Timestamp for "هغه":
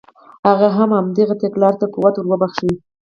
0.49-0.67